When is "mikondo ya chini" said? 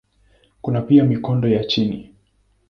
1.03-2.13